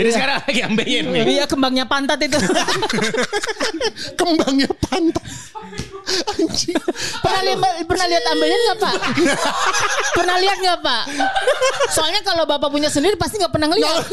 [0.00, 1.22] Jadi sekarang lagi ambeien nih.
[1.40, 2.36] Iya kembangnya pantat itu.
[4.18, 5.24] Kembangnya pantat.
[6.04, 6.76] Anjing.
[7.20, 8.96] pernah lihat pernah lihat ambeien nggak pak?
[10.18, 11.02] pernah lihat nggak pak?
[11.92, 14.04] Soalnya kalau bapak punya sendiri pasti nggak pernah ngeliat.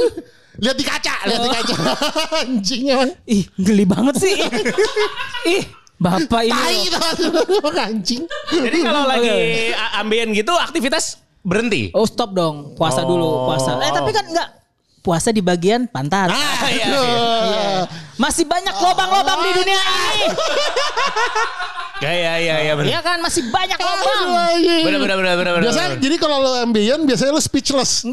[0.62, 1.76] Lihat di kaca, lihat di kaca.
[2.44, 3.12] Anjing emang.
[3.24, 4.36] Ih geli banget sih.
[5.48, 5.64] Ih
[5.96, 6.92] bapak ini.
[6.92, 7.80] Tai.
[7.88, 8.24] Anjing.
[8.52, 9.32] Jadi kalau lagi
[9.96, 11.90] ambien gitu aktivitas berhenti.
[11.94, 13.78] Oh stop dong, puasa dulu puasa.
[13.82, 14.50] Eh tapi kan enggak
[15.02, 16.30] puasa di bagian pantat.
[16.30, 17.70] Ah, iya, Iya.
[18.22, 20.26] Masih banyak lobang-lobang di dunia ini.
[22.02, 22.90] Ya ya ya ya benar.
[22.90, 24.02] Iya kan masih banyak lobang.
[24.02, 24.84] Aduh, anjing.
[24.90, 25.54] Benar benar benar benar.
[25.54, 25.66] benar.
[25.70, 27.92] Biasanya jadi kalau lo ambience biasanya lo speechless.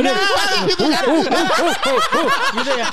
[0.00, 0.14] Bener.
[0.64, 1.04] gitu kan.
[2.56, 2.86] gitu ya.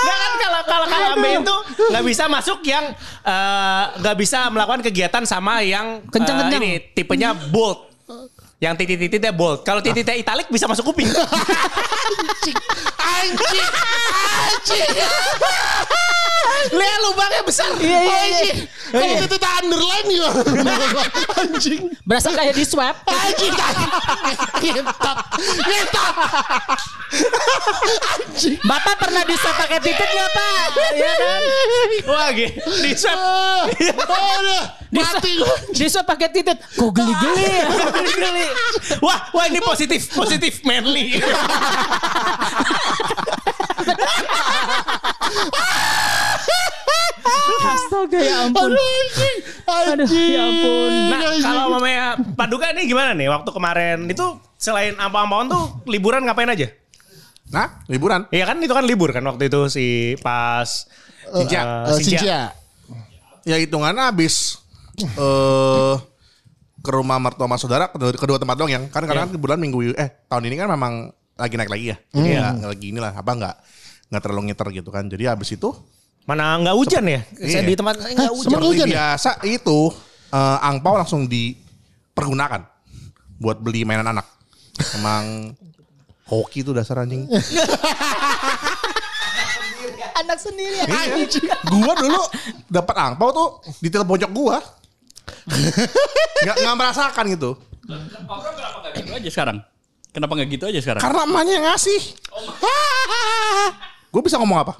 [0.00, 2.84] Nggak kan kalau kalau kalau ambien tuh nggak bisa masuk yang
[3.26, 6.62] eh, nggak bisa melakukan kegiatan sama yang eh, Kenceng-kenceng.
[6.64, 7.89] ini tipenya bold.
[8.60, 9.64] Yang titik-titiknya bold.
[9.64, 11.08] Kalau titiknya italik bisa masuk kuping.
[11.16, 12.58] Anjing.
[13.00, 13.70] Anjing.
[14.44, 16.19] Anjing.
[16.70, 17.70] Lihat lubangnya besar.
[17.74, 18.54] Iya iya iya.
[18.90, 19.16] Anjing.
[19.16, 20.40] Kalau itu tak underline gimana?
[21.40, 21.82] Anjing.
[22.02, 22.96] Berasa kayak di swab.
[23.04, 23.54] Anjing.
[24.60, 25.18] Ngetot.
[25.40, 26.14] Ngetot.
[28.10, 28.56] Anjing.
[28.62, 30.66] Bapak pernah di swab pakai titik nggak pak?
[30.90, 31.40] Iya kan?
[32.06, 32.70] Wah gitu.
[32.78, 33.18] Di swab.
[33.18, 33.64] Ah,
[34.10, 34.64] Aduh.
[34.90, 35.54] Di Mati gue.
[35.70, 36.58] di swab pakai titik.
[36.74, 37.64] Kok geli-geli ya?
[37.94, 38.46] Geli-geli.
[38.98, 41.14] Wah, wah ini positif, positif manly.
[47.60, 48.70] Astaga ya ampun.
[48.72, 49.36] Aduh anjing.
[49.68, 50.92] Aduh ya ampun.
[51.10, 54.26] Nah, kalau mamanya Paduka nih gimana nih waktu kemarin itu
[54.56, 56.68] selain ampau-ampauan tuh liburan ngapain aja?
[57.50, 58.26] Nah, liburan.
[58.30, 59.86] Iya kan itu kan libur kan waktu itu si
[60.20, 60.86] pas
[61.30, 61.60] Sinja.
[61.60, 62.18] eh, Eh, Sinja.
[62.18, 62.40] Sinja.
[63.44, 64.60] Ya hitungannya habis
[65.00, 65.94] eh
[66.80, 69.92] ke rumah mertua sama saudara kedua, kedua tempat dong yang kan karena kan kebetulan minggu
[69.92, 71.96] eh tahun ini kan memang lagi naik lagi ya.
[72.12, 73.56] Jadi ya lagi inilah apa enggak
[74.10, 75.06] nggak terlalu ngiter gitu kan.
[75.06, 75.70] Jadi habis itu
[76.28, 77.20] Mana nggak hujan ya?
[77.34, 77.66] Saya Iya.
[77.66, 78.50] di tempat saya nggak hujan.
[78.52, 78.94] Seperti hujan ya?
[78.94, 79.78] biasa itu
[80.30, 82.62] eh, angpau langsung dipergunakan
[83.40, 84.26] buat beli mainan anak.
[84.94, 85.50] Emang
[86.28, 87.26] hoki tuh dasar anjing.
[90.20, 90.86] Anak sendiri ya.
[90.86, 91.48] Anjing.
[91.66, 92.20] gua dulu
[92.68, 93.48] dapat angpau tuh
[93.80, 94.58] di telepon pojok gua.
[96.44, 97.50] Nggak nggak merasakan gitu.
[97.90, 99.56] Kenapa nggak gitu aja sekarang?
[100.10, 101.02] Kenapa nggak gitu aja sekarang?
[101.02, 102.00] Karena emaknya yang ngasih.
[104.10, 104.74] Gue bisa ngomong apa?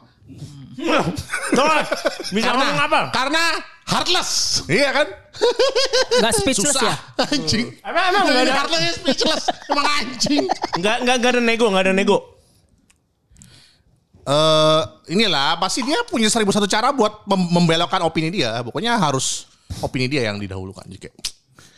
[1.55, 1.85] Coba,
[2.33, 3.01] bisa ngomong apa?
[3.13, 3.43] Karena
[3.85, 4.63] heartless.
[4.65, 5.07] Iya kan?
[6.21, 6.95] Gak speechless ya?
[7.21, 7.67] Anjing.
[7.85, 9.45] Emang emang nggak ada Heartless speechless.
[9.69, 10.45] Emang anjing.
[10.81, 12.19] nggak nggak nggak ada nego nggak ada nego.
[14.25, 14.83] Eh
[15.17, 18.61] inilah pasti dia punya seribu satu cara buat mem- membelokkan opini dia.
[18.65, 19.49] Pokoknya harus
[19.85, 20.85] opini dia yang didahulukan.
[20.87, 21.17] Jadi kayak,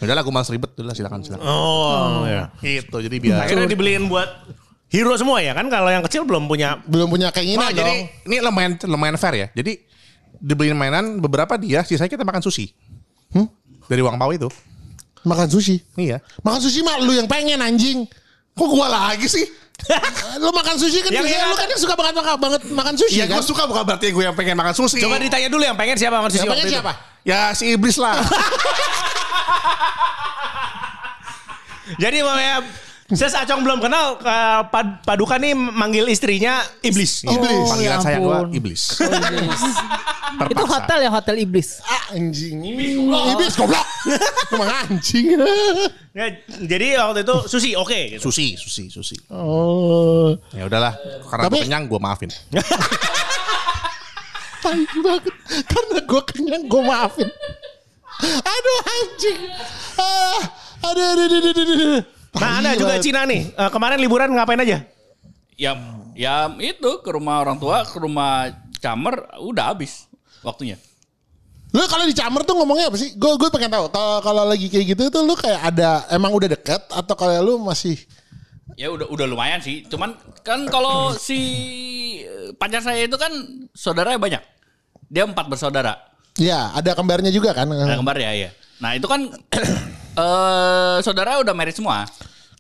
[0.03, 1.47] udah lah gue malas ribet, udah lah silakan silakan.
[1.47, 2.51] Oh, ya.
[2.61, 3.47] Gitu jadi biar.
[3.47, 4.31] Akhirnya dibeliin buat
[4.93, 5.67] hero semua ya kan?
[5.67, 6.77] Kalau yang kecil belum punya.
[6.85, 7.81] Belum punya keinginan Nah, dong.
[7.81, 9.47] jadi ini lumayan lumayan fair ya.
[9.51, 9.81] Jadi
[10.37, 12.75] dibeliin mainan beberapa dia, sisanya kita makan sushi.
[13.33, 13.49] Hmm?
[13.89, 14.47] Dari uang pau itu.
[15.23, 15.81] Makan sushi.
[15.95, 16.19] Iya.
[16.43, 18.05] Makan sushi mah lu yang pengen anjing.
[18.53, 19.47] Kok gua lagi sih?
[20.43, 21.49] lu makan sushi kan Yang enak.
[21.49, 23.41] lu kan yang suka banget makan, banget makan sushi Iya, kan?
[23.41, 25.01] gue suka bukan berarti gue yang pengen makan sushi.
[25.01, 26.75] Coba ditanya dulu yang pengen siapa makan sushi Yang pengen itu?
[26.77, 26.93] siapa?
[27.25, 28.15] Ya si iblis lah.
[31.99, 32.63] Jadi mamanya
[33.13, 37.23] Ses Acong belum kenal eh, Pad- Paduka nih manggil istrinya iblis.
[37.23, 37.53] Iblis.
[37.61, 38.49] Oh, Panggilan ya saya gue ampun.
[38.53, 38.83] iblis.
[40.49, 41.85] Itu hotel ya hotel iblis.
[41.85, 42.57] Ah, anjing.
[42.65, 43.85] Iblis goblok.
[44.49, 45.37] Emang anjing.
[46.13, 46.29] Ya,
[46.61, 48.29] jadi waktu itu sushi oke gitu.
[48.29, 49.17] Sushi, sushi, sushi.
[49.29, 50.33] oh.
[50.53, 50.97] Ya udahlah,
[51.29, 52.31] karena Tapi- gue kenyang gue maafin.
[54.63, 55.35] Tai banget.
[55.67, 57.29] Karena gue kenyang gue maafin.
[58.23, 59.41] Aduh anjing.
[59.99, 60.41] Ah,
[60.87, 62.03] aduh, aduh, aduh, aduh, aduh, aduh.
[62.33, 62.97] Nah, ada Tai juga.
[63.03, 63.53] Cina nih.
[63.53, 64.89] Eh, kemarin liburan ngapain aja?
[65.57, 65.73] Ya,
[66.17, 68.49] ya itu ke rumah orang tua, ke rumah
[68.81, 70.09] camer, udah habis
[70.41, 70.81] waktunya.
[71.73, 73.17] Lu kalau di Camer tuh ngomongnya apa sih?
[73.17, 73.89] Gue gue pengen tahu.
[73.89, 77.55] Kalau kalau lagi kayak gitu tuh lu kayak ada emang udah deket atau kalau lu
[77.65, 77.97] masih
[78.77, 79.85] Ya udah udah lumayan sih.
[79.89, 81.41] Cuman kan kalau si
[82.61, 83.33] pacar saya itu kan
[83.73, 84.43] saudaranya banyak.
[85.09, 85.97] Dia empat bersaudara.
[86.41, 87.69] ya ada kembarnya juga kan?
[87.69, 88.51] Ada kembar ya, ya.
[88.81, 89.29] Nah itu kan
[90.13, 92.05] eh saudaranya udah married semua.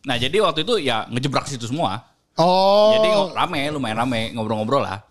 [0.03, 2.03] Nah jadi waktu itu ya ngejebrak situ semua.
[2.35, 2.97] Oh.
[2.97, 5.05] Jadi rame, lumayan rame ngobrol-ngobrol lah.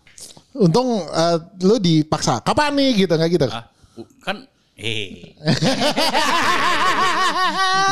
[0.52, 2.42] Untung eh, lu dipaksa.
[2.42, 3.46] Kapan nih gitu nggak gitu?
[3.48, 3.64] Ah,
[3.96, 4.42] u- kan
[4.74, 5.36] eh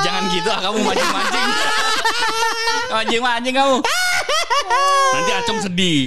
[0.05, 1.49] jangan gitu ah kamu mancing-mancing.
[2.93, 3.77] mancing-mancing kamu.
[5.11, 6.01] Nanti Acong sedih.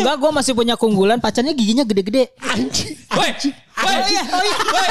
[0.00, 1.18] Enggak, gue masih punya keunggulan.
[1.18, 2.34] Pacarnya giginya gede-gede.
[2.42, 2.94] Anjing.
[3.14, 4.56] Woi, woi, Oh iya, oh iya.
[4.72, 4.88] woi.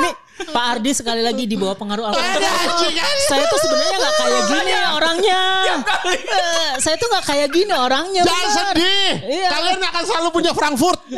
[0.00, 0.10] Ini
[0.50, 2.40] Pak Ardi sekali lagi di bawah pengaruh alkohol.
[3.28, 5.42] Saya tuh sebenarnya nggak kayak gini orangnya.
[6.16, 8.22] Eh, saya tuh nggak kayak gini orangnya.
[8.24, 9.10] Jangan sedih.
[9.28, 9.48] Iya.
[9.52, 11.00] Kalian akan selalu punya Frankfurt.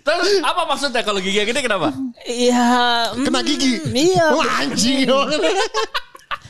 [0.00, 1.92] Terus apa maksudnya kalau gigi gede kenapa?
[2.24, 3.12] Iya.
[3.14, 3.72] mm, Kena gigi.
[3.90, 4.26] Iya.
[4.32, 5.08] Wah, anjing.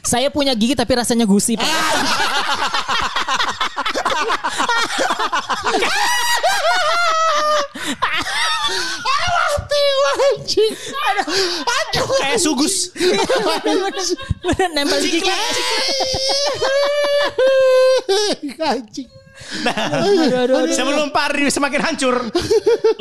[0.00, 1.68] Saya punya gigi tapi rasanya gusi Pak.
[10.40, 10.64] Mati.
[11.66, 12.08] Aduh.
[12.20, 12.90] Kayak sugus.
[14.44, 15.30] Bener nempel gigi.
[18.58, 19.08] Anjing.
[19.66, 20.74] Aduh, aduh, aduh.
[20.74, 22.16] Sebelum Pak Ardi semakin hancur.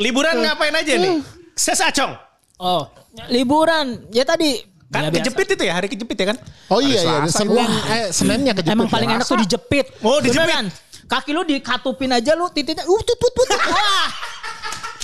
[0.02, 1.22] Liburan ngapain aja nih?
[1.54, 2.16] Ses acong.
[2.60, 2.88] Oh,
[3.28, 4.04] liburan.
[4.12, 5.22] Ya tadi Kan Ya, biasa.
[5.22, 6.38] kejepit itu ya, hari kejepit ya kan?
[6.66, 8.74] Oh iya iya, Senin eh Seninnya kejepit.
[8.74, 9.86] Emang paling enak tuh dijepit.
[10.02, 10.50] Oh, dijepit.
[10.50, 10.66] Beneran.
[11.06, 12.82] Kaki lu dikatupin aja lu titiknya.
[12.90, 13.46] Uh, tut, tut, tut.
[13.70, 14.10] Wah.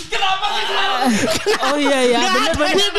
[0.07, 0.67] Kenapa sih?
[1.67, 2.21] Oh iya ya,
[2.55, 2.91] bener bener.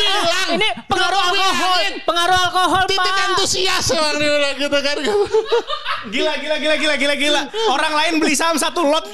[0.56, 3.26] Ini pengaruh alkohol, pengaruh alkohol, Titik Pak.
[3.30, 4.96] antusias dia bilang gitu kan.
[6.10, 7.42] Gila, gila, gila, gila, gila, gila.
[7.70, 9.06] Orang lain beli saham satu lot.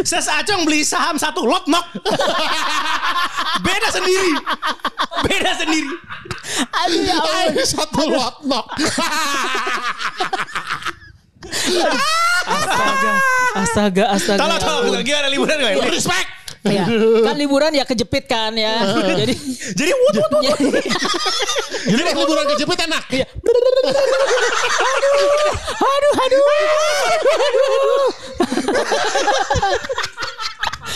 [0.00, 1.84] Ses acong beli saham satu lot nok.
[3.60, 4.32] Beda sendiri.
[5.28, 5.92] Beda sendiri.
[6.86, 7.52] Aduh ya Allah.
[7.52, 8.66] Ayo satu lot nok.
[12.50, 13.12] Astaga,
[13.54, 14.40] astaga, astaga.
[14.40, 15.04] Tolong, tolong.
[15.04, 15.92] Gimana liburan gak?
[15.92, 16.28] Respect.
[16.60, 16.84] Ya,
[17.26, 18.84] kan liburan ya kejepit kan ya.
[19.24, 19.32] Jadi
[19.72, 20.58] Jadi wut, wut, wut.
[21.90, 23.04] Jadi pas liburan kejepit enak.
[23.08, 23.26] Iya.
[25.80, 26.44] aduh, aduh, aduh,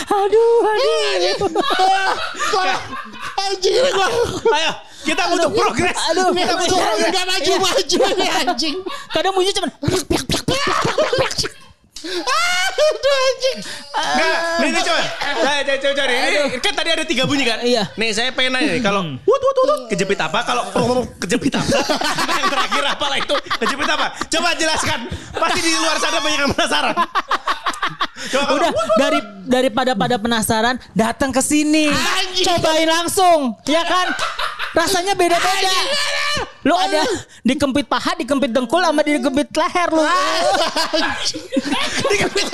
[0.05, 0.95] aduh, aduh.
[3.35, 4.07] Anjing ini gua.
[4.53, 5.97] Ayo, kita butuh progres.
[6.13, 8.75] Aduh, Kita butuh enggak maju-maju ini anjing.
[9.13, 9.69] kadang bunyi cuman
[12.05, 13.57] Aduh anjing.
[14.65, 15.01] Nih coba.
[15.01, 16.09] Nah, coba, coba, coba.
[16.09, 17.59] Ini kan tadi ada tiga bunyi kan?
[17.61, 17.83] Iya.
[17.93, 20.39] Nih saya pengen nanya nih, kalau wut, wut, wut, wut, kejepit apa?
[20.41, 21.69] Kalau ngomong kejepit apa?
[22.41, 23.35] yang terakhir apalah itu?
[23.61, 24.05] Kejepit apa?
[24.25, 24.99] Coba jelaskan.
[25.37, 26.95] Pasti di luar sana banyak yang penasaran.
[28.25, 31.93] Coba udah dari daripada pada penasaran datang ke sini
[32.41, 34.09] cobain langsung ya kan
[34.73, 35.75] rasanya beda-beda
[36.65, 37.05] lu ada
[37.45, 40.03] dikempit paha dikempit dengkul sama dikempit leher lu
[42.09, 42.47] Dikepit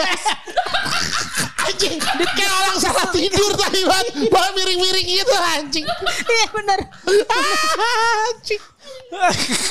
[1.62, 1.95] Anjing.
[2.32, 4.08] Kayak orang salah tidur tadi banget.
[4.28, 5.86] Bawa miring-miring gitu anjing.
[6.24, 6.80] iya bener
[8.26, 8.62] Anjing.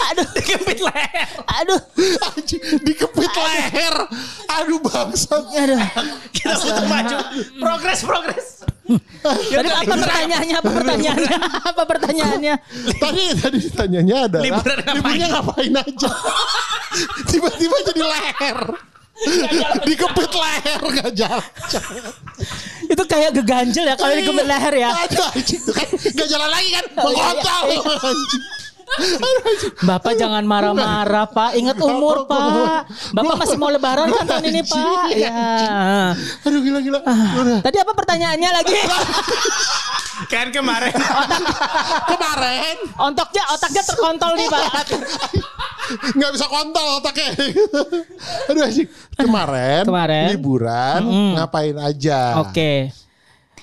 [0.06, 1.28] aduh kejepit leher.
[1.48, 1.80] aduh
[2.30, 2.60] Anjing.
[2.80, 3.94] Dikepit leher.
[4.52, 5.44] Aduh bangsat.
[5.48, 5.80] aduh
[6.30, 7.16] Kita butuh maju.
[7.58, 8.48] Progres, progres.
[9.22, 12.54] tadi apa pertanyaannya apa pertanyaannya apa pertanyaannya
[12.98, 14.96] Tadi tadi tanyanya adalah Liburan ngapain?
[14.98, 16.10] liburnya ngapain aja.
[17.30, 18.58] Tiba-tiba jadi leher.
[19.84, 21.44] Dikepit leher gak jalan.
[22.90, 26.84] itu kayak geganjel ya kalau dikempit leher ya Aduh anjing kan gak jalan lagi kan.
[26.96, 27.80] Mengontol anjing.
[27.84, 28.42] Aduh, anjing.
[29.86, 35.06] Bapak jangan marah-marah Pak Ingat umur Pak Bapak masih mau lebaran kan tahun ini Pak
[35.14, 35.34] Ya
[36.46, 37.00] Aduh gila-gila.
[37.62, 38.74] Tadi apa pertanyaannya lagi
[40.28, 40.92] Kan kemarin.
[42.10, 44.64] Kemarin Ontoknya otaknya terkontol nih Pak
[45.90, 47.34] nggak bisa kontol otaknya.
[48.46, 48.86] Aduh anjing.
[49.18, 50.26] Kemarin, Kemarin.
[50.38, 51.00] liburan
[51.34, 52.38] ngapain aja?
[52.46, 52.94] Oke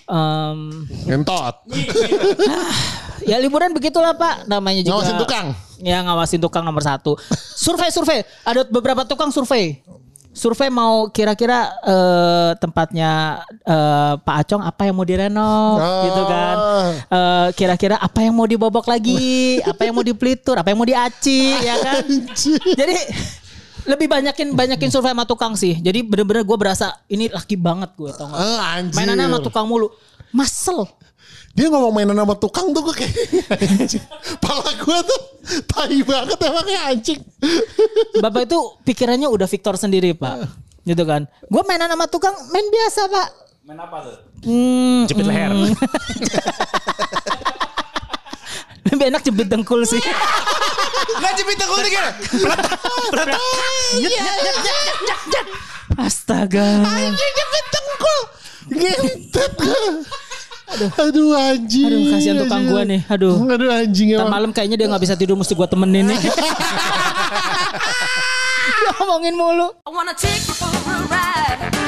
[0.07, 0.59] Em,
[1.05, 1.55] Ngentot.
[3.27, 5.47] Ya liburan begitulah Pak Namanya juga Ngawasin tukang.
[5.77, 7.19] Ya ngawasin tukang nomor satu
[7.53, 9.83] Survei-survei Ada beberapa tukang survei
[10.31, 16.03] Survei mau kira-kira eh, tempatnya eh, Pak Acong apa yang mau direnov Oh.
[16.05, 16.55] gitu kan.
[17.09, 21.41] Eh, kira-kira apa yang mau dibobok lagi, apa yang mau dipelitur, apa yang mau diaci
[21.57, 22.05] ya kan.
[22.77, 22.97] Jadi
[23.87, 25.79] lebih banyakin banyakin survei sama tukang sih.
[25.79, 28.37] Jadi bener-bener gue berasa ini laki banget gue tau gak.
[28.37, 28.95] Eh, anjir.
[28.99, 29.87] Mainannya sama tukang mulu.
[30.35, 30.83] Masel.
[31.57, 33.15] Dia ngomong mainan sama tukang tuh gue kayak
[33.57, 34.03] anjing.
[34.43, 35.21] Pala gue tuh
[35.65, 37.21] tai banget emangnya anjing.
[38.21, 40.45] Bapak itu pikirannya udah Victor sendiri pak.
[40.85, 41.25] Gitu kan.
[41.47, 43.27] Gue mainan sama tukang main biasa pak.
[43.65, 44.17] Main apa tuh?
[44.45, 45.51] Hmm, Jepit leher.
[48.87, 49.99] Lebih enak jepit dengkul sih.
[51.17, 51.97] Nggak jepit aku lagi.
[55.97, 56.67] Astaga.
[56.83, 58.19] Anjing jepit dengkul.
[58.67, 59.83] Gentet gue.
[60.67, 61.87] Aduh, aduh anjing.
[61.87, 63.01] Aduh, kasihan tukang gua nih.
[63.07, 63.39] Aduh.
[63.47, 64.27] Aduh anjing emang.
[64.27, 66.19] malam kayaknya dia nggak bisa tidur mesti gue temenin nih.
[68.67, 69.67] Dia ngomongin mulu.
[69.83, 71.86] I wanna take you for a ride.